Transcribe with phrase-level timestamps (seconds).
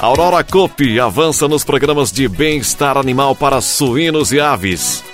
[0.00, 5.04] Aurora Coop avança nos programas de bem-estar animal para suínos e aves.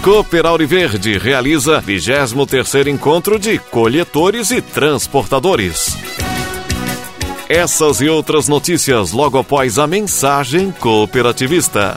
[0.00, 5.96] Cooper Auriverde realiza 23º encontro de colhetores e transportadores.
[7.48, 11.96] Essas e outras notícias logo após a mensagem cooperativista.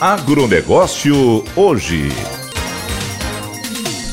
[0.00, 2.08] Agronegócio hoje.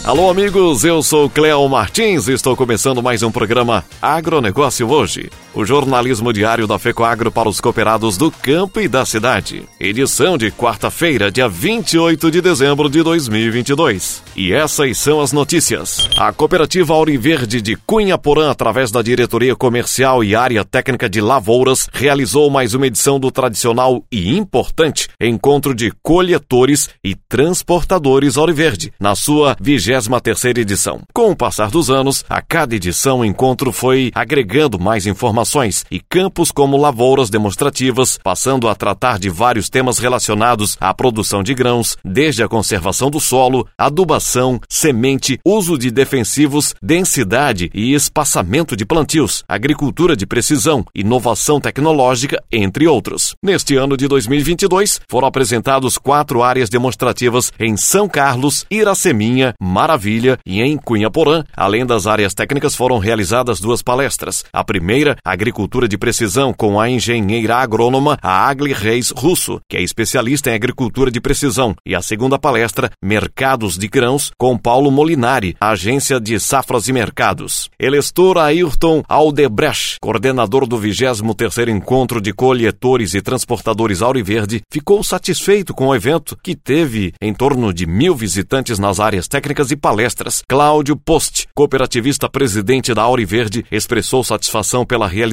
[0.04, 5.66] Alô, amigos, eu sou Cléo Martins e estou começando mais um programa Agronegócio Hoje, o
[5.66, 9.64] jornalismo diário da FECOAGRO para os cooperados do campo e da cidade.
[9.80, 14.22] Edição de quarta-feira, dia 28 de dezembro de 2022.
[14.36, 16.10] E essas são as notícias.
[16.18, 21.88] A cooperativa Auriverde de Cunha Porã, através da Diretoria Comercial e Área Técnica de Lavouras,
[21.94, 29.16] realizou mais uma edição do tradicional e importante encontro de colhetores e transportadores Auriverde, na
[29.16, 31.02] sua vigésima 23ª edição.
[31.14, 35.45] Com o passar dos anos, a cada edição o encontro foi agregando mais informações
[35.92, 41.54] e campos como lavouras demonstrativas, passando a tratar de vários temas relacionados à produção de
[41.54, 48.86] grãos, desde a conservação do solo, adubação, semente, uso de defensivos, densidade e espaçamento de
[48.86, 53.36] plantios, agricultura de precisão, inovação tecnológica, entre outros.
[53.42, 60.62] Neste ano de 2022, foram apresentados quatro áreas demonstrativas em São Carlos, Iraceminha, Maravilha e
[60.62, 61.44] em Cunhaporã.
[61.56, 64.44] Além das áreas técnicas, foram realizadas duas palestras.
[64.52, 70.50] A primeira, Agricultura de Precisão, com a engenheira agrônoma Agli Reis Russo, que é especialista
[70.50, 71.76] em agricultura de precisão.
[71.86, 77.70] E a segunda palestra, Mercados de Grãos, com Paulo Molinari, agência de safras e mercados.
[77.78, 85.88] Elestor Ayrton Aldebrecht, coordenador do 23º Encontro de Colhetores e Transportadores Auriverde, ficou satisfeito com
[85.88, 90.42] o evento, que teve em torno de mil visitantes nas áreas técnicas e palestras.
[90.48, 95.25] Cláudio Post, cooperativista presidente da Auriverde, expressou satisfação pela realização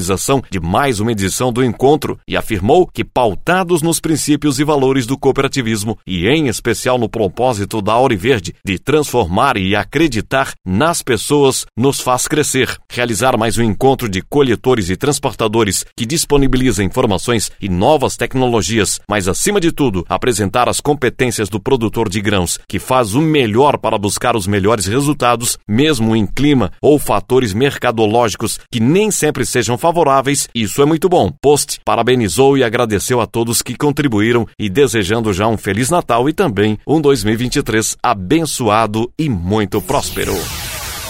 [0.50, 5.18] de mais uma edição do encontro e afirmou que, pautados nos princípios e valores do
[5.18, 12.00] cooperativismo e, em especial, no propósito da Auriverde de transformar e acreditar nas pessoas, nos
[12.00, 12.76] faz crescer.
[12.90, 19.28] Realizar mais um encontro de coletores e transportadores que disponibiliza informações e novas tecnologias, mas,
[19.28, 23.98] acima de tudo, apresentar as competências do produtor de grãos, que faz o melhor para
[23.98, 30.48] buscar os melhores resultados, mesmo em clima ou fatores mercadológicos que nem sempre sejam favoráveis,
[30.54, 31.32] isso é muito bom.
[31.42, 36.32] Post parabenizou e agradeceu a todos que contribuíram e desejando já um Feliz Natal e
[36.32, 40.34] também um 2023 abençoado e muito próspero.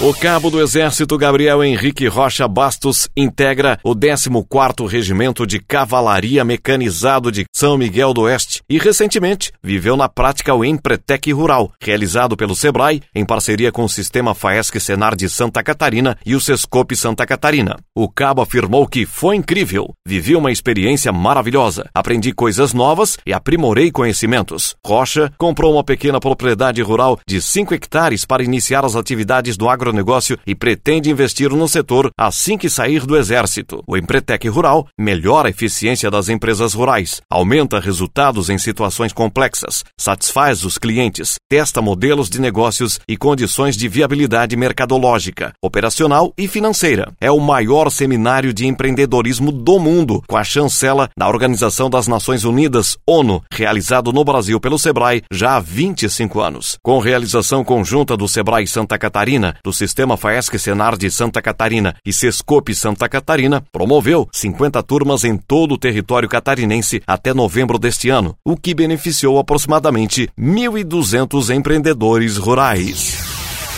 [0.00, 7.30] O cabo do Exército Gabriel Henrique Rocha Bastos integra o 14º Regimento de Cavalaria Mecanizado
[7.30, 12.56] de São Miguel do Oeste e recentemente viveu na prática o Empretec Rural, realizado pelo
[12.56, 17.24] Sebrae em parceria com o Sistema Faesc Senar de Santa Catarina e o Sescope Santa
[17.24, 17.76] Catarina.
[17.94, 23.92] O cabo afirmou que foi incrível, vivi uma experiência maravilhosa, aprendi coisas novas e aprimorei
[23.92, 24.74] conhecimentos.
[24.84, 29.81] Rocha comprou uma pequena propriedade rural de 5 hectares para iniciar as atividades do agro
[29.82, 33.82] agronegócio e pretende investir no setor assim que sair do Exército.
[33.86, 40.64] O Empretec Rural melhora a eficiência das empresas rurais, aumenta resultados em situações complexas, satisfaz
[40.64, 47.12] os clientes, testa modelos de negócios e condições de viabilidade mercadológica, operacional e financeira.
[47.20, 52.44] É o maior seminário de empreendedorismo do mundo, com a chancela da Organização das Nações
[52.44, 56.76] Unidas, ONU, realizado no Brasil pelo Sebrae já há 25 anos.
[56.82, 62.12] Com realização conjunta do Sebrae Santa Catarina, do Sistema Faesc Senar de Santa Catarina e
[62.12, 68.34] Sescope Santa Catarina, promoveu 50 turmas em todo o território catarinense até novembro deste ano,
[68.44, 73.21] o que beneficiou aproximadamente 1.200 empreendedores rurais.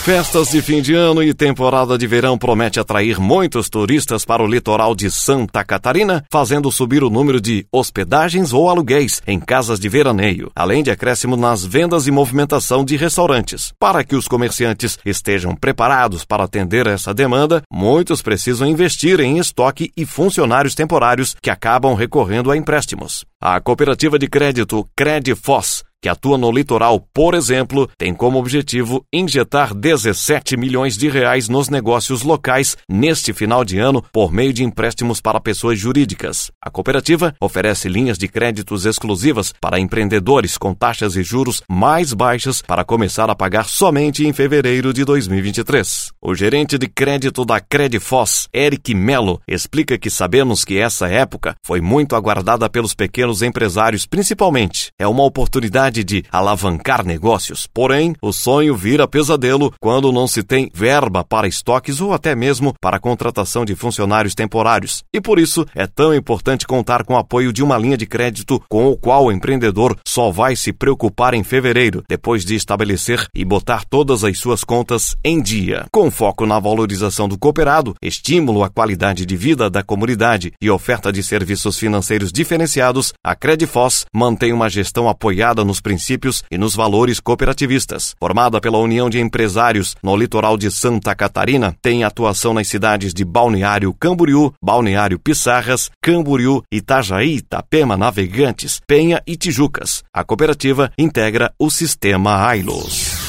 [0.05, 4.45] Festas de fim de ano e temporada de verão promete atrair muitos turistas para o
[4.45, 9.89] litoral de Santa Catarina, fazendo subir o número de hospedagens ou aluguéis em casas de
[9.89, 13.73] veraneio, além de acréscimo nas vendas e movimentação de restaurantes.
[13.79, 19.91] Para que os comerciantes estejam preparados para atender essa demanda, muitos precisam investir em estoque
[19.97, 23.25] e funcionários temporários que acabam recorrendo a empréstimos.
[23.41, 29.73] A cooperativa de crédito Credifos que atua no litoral, por exemplo, tem como objetivo injetar
[29.73, 35.19] 17 milhões de reais nos negócios locais neste final de ano por meio de empréstimos
[35.19, 36.51] para pessoas jurídicas.
[36.63, 42.61] A cooperativa oferece linhas de créditos exclusivas para empreendedores com taxas e juros mais baixas
[42.61, 46.11] para começar a pagar somente em fevereiro de 2023.
[46.21, 51.81] O gerente de crédito da Credifos, Eric Melo, explica que sabemos que essa época foi
[51.81, 54.89] muito aguardada pelos pequenos empresários, principalmente.
[54.99, 57.67] É uma oportunidade de alavancar negócios.
[57.73, 62.73] Porém, o sonho vira pesadelo quando não se tem verba para estoques ou até mesmo
[62.81, 65.03] para a contratação de funcionários temporários.
[65.13, 68.61] E por isso é tão importante contar com o apoio de uma linha de crédito
[68.69, 73.45] com o qual o empreendedor só vai se preocupar em fevereiro, depois de estabelecer e
[73.45, 75.85] botar todas as suas contas em dia.
[75.91, 81.11] Com foco na valorização do cooperado, estímulo à qualidade de vida da comunidade e oferta
[81.11, 87.19] de serviços financeiros diferenciados, a Credifos mantém uma gestão apoiada nos princípios e nos valores
[87.19, 88.15] cooperativistas.
[88.17, 93.25] Formada pela União de Empresários no litoral de Santa Catarina, tem atuação nas cidades de
[93.25, 100.03] Balneário Camboriú, Balneário Pissarras, Camboriú, Itajaí, Itapema, Navegantes, Penha e Tijucas.
[100.13, 103.25] A cooperativa integra o sistema AILOS.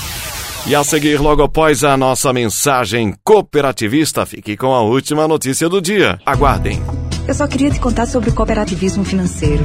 [0.67, 5.81] E a seguir, logo após a nossa mensagem cooperativista, fique com a última notícia do
[5.81, 6.19] dia.
[6.27, 6.81] Aguardem.
[7.27, 9.65] Eu só queria te contar sobre o cooperativismo financeiro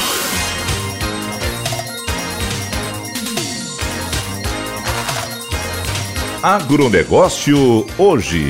[6.43, 8.49] Agronegócio hoje.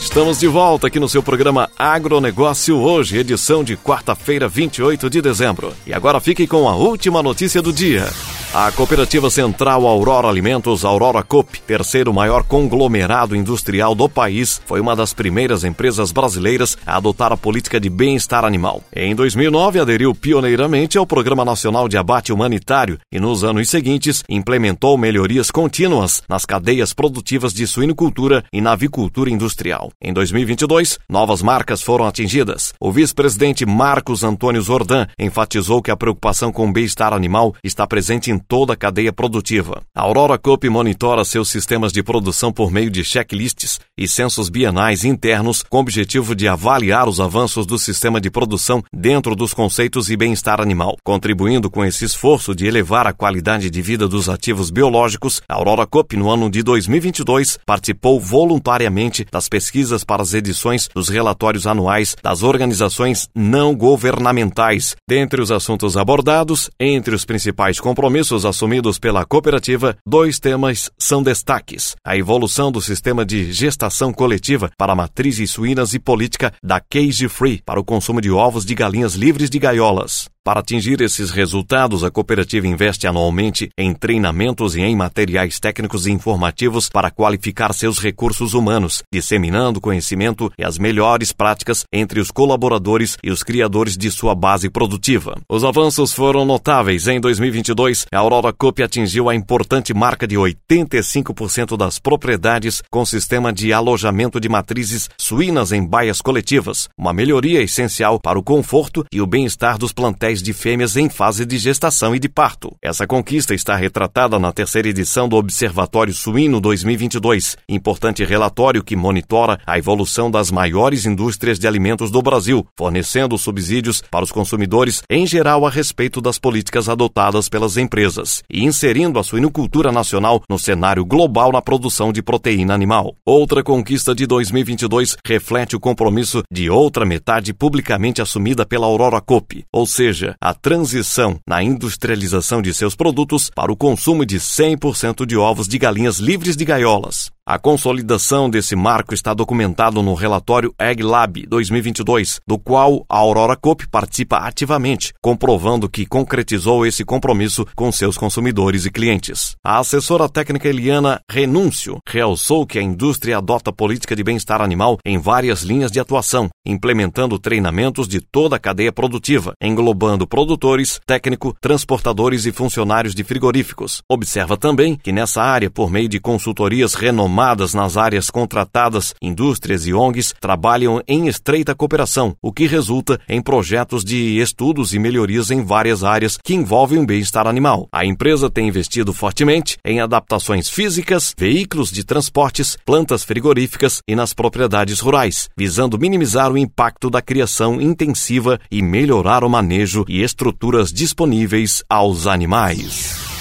[0.00, 5.74] Estamos de volta aqui no seu programa Agronegócio hoje, edição de quarta-feira, 28 de dezembro.
[5.84, 8.08] E agora fique com a última notícia do dia.
[8.54, 14.94] A Cooperativa Central Aurora Alimentos, Aurora Coop, terceiro maior conglomerado industrial do país, foi uma
[14.94, 18.84] das primeiras empresas brasileiras a adotar a política de bem-estar animal.
[18.94, 24.98] Em 2009, aderiu pioneiramente ao Programa Nacional de Abate Humanitário e, nos anos seguintes, implementou
[24.98, 29.90] melhorias contínuas nas cadeias produtivas de suinocultura e navicultura industrial.
[29.98, 32.74] Em 2022, novas marcas foram atingidas.
[32.78, 38.30] O vice-presidente Marcos Antônio Zordan enfatizou que a preocupação com o bem-estar animal está presente
[38.30, 39.82] em toda a cadeia produtiva.
[39.94, 45.04] A Aurora Coop monitora seus sistemas de produção por meio de checklists e censos bienais
[45.04, 50.10] internos com o objetivo de avaliar os avanços do sistema de produção dentro dos conceitos
[50.10, 50.96] e bem-estar animal.
[51.04, 55.86] Contribuindo com esse esforço de elevar a qualidade de vida dos ativos biológicos, a Aurora
[55.86, 62.16] Coop, no ano de 2022, participou voluntariamente das pesquisas para as edições dos relatórios anuais
[62.22, 64.96] das organizações não governamentais.
[65.08, 71.94] Dentre os assuntos abordados, entre os principais compromissos assumidos pela cooperativa, dois temas são destaques:
[72.04, 77.60] a evolução do sistema de gestação coletiva para matrizes suínas e política da cage free
[77.64, 80.31] para o consumo de ovos de galinhas livres de gaiolas.
[80.44, 86.10] Para atingir esses resultados, a cooperativa investe anualmente em treinamentos e em materiais técnicos e
[86.10, 93.16] informativos para qualificar seus recursos humanos, disseminando conhecimento e as melhores práticas entre os colaboradores
[93.22, 95.40] e os criadores de sua base produtiva.
[95.48, 97.06] Os avanços foram notáveis.
[97.06, 103.52] Em 2022, a Aurora Coop atingiu a importante marca de 85% das propriedades com sistema
[103.52, 109.20] de alojamento de matrizes suínas em baias coletivas, uma melhoria essencial para o conforto e
[109.20, 112.74] o bem-estar dos plantéis de fêmeas em fase de gestação e de parto.
[112.80, 119.58] Essa conquista está retratada na terceira edição do Observatório Suíno 2022, importante relatório que monitora
[119.66, 125.26] a evolução das maiores indústrias de alimentos do Brasil, fornecendo subsídios para os consumidores em
[125.26, 131.04] geral a respeito das políticas adotadas pelas empresas e inserindo a suinocultura nacional no cenário
[131.04, 133.16] global na produção de proteína animal.
[133.26, 139.64] Outra conquista de 2022 reflete o compromisso de outra metade publicamente assumida pela Aurora Coop,
[139.72, 145.36] ou seja, a transição na industrialização de seus produtos para o consumo de 100% de
[145.36, 147.30] ovos de galinhas livres de gaiolas.
[147.44, 153.56] A consolidação desse marco está documentado no relatório Egg Lab 2022, do qual a Aurora
[153.56, 159.56] Coop participa ativamente, comprovando que concretizou esse compromisso com seus consumidores e clientes.
[159.64, 165.18] A assessora técnica Eliana Renúncio realçou que a indústria adota política de bem-estar animal em
[165.18, 172.46] várias linhas de atuação, implementando treinamentos de toda a cadeia produtiva, englobando produtores, técnico, transportadores
[172.46, 174.00] e funcionários de frigoríficos.
[174.08, 179.86] Observa também que nessa área, por meio de consultorias renomadas, formadas nas áreas contratadas, indústrias
[179.86, 185.50] e ONGs trabalham em estreita cooperação, o que resulta em projetos de estudos e melhorias
[185.50, 187.88] em várias áreas que envolvem o bem-estar animal.
[187.90, 194.34] A empresa tem investido fortemente em adaptações físicas, veículos de transportes, plantas frigoríficas e nas
[194.34, 200.92] propriedades rurais, visando minimizar o impacto da criação intensiva e melhorar o manejo e estruturas
[200.92, 203.31] disponíveis aos animais.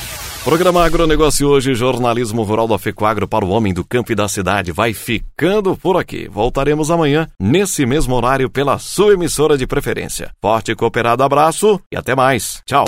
[0.43, 4.71] Programa Agronegócio hoje, jornalismo rural da Fecoagro para o homem do campo e da cidade
[4.71, 6.27] vai ficando por aqui.
[6.27, 10.31] Voltaremos amanhã, nesse mesmo horário, pela sua emissora de preferência.
[10.41, 12.60] Forte e cooperado abraço e até mais.
[12.65, 12.86] Tchau.